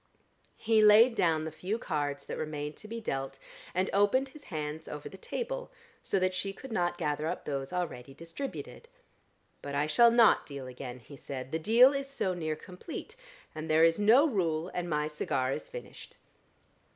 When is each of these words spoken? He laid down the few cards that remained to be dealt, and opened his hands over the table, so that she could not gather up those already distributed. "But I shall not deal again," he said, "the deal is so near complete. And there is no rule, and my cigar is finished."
He 0.57 0.81
laid 0.81 1.13
down 1.13 1.45
the 1.45 1.51
few 1.51 1.77
cards 1.77 2.23
that 2.23 2.35
remained 2.39 2.75
to 2.77 2.87
be 2.87 2.99
dealt, 2.99 3.37
and 3.75 3.87
opened 3.93 4.29
his 4.29 4.45
hands 4.45 4.87
over 4.87 5.07
the 5.07 5.15
table, 5.19 5.71
so 6.01 6.17
that 6.17 6.33
she 6.33 6.53
could 6.53 6.71
not 6.71 6.97
gather 6.97 7.27
up 7.27 7.45
those 7.45 7.71
already 7.71 8.15
distributed. 8.15 8.89
"But 9.61 9.75
I 9.75 9.85
shall 9.85 10.09
not 10.09 10.47
deal 10.47 10.65
again," 10.65 10.97
he 11.01 11.15
said, 11.15 11.51
"the 11.51 11.59
deal 11.59 11.93
is 11.93 12.09
so 12.09 12.33
near 12.33 12.55
complete. 12.55 13.15
And 13.53 13.69
there 13.69 13.85
is 13.85 13.99
no 13.99 14.27
rule, 14.27 14.69
and 14.73 14.89
my 14.89 15.07
cigar 15.07 15.51
is 15.53 15.69
finished." 15.69 16.15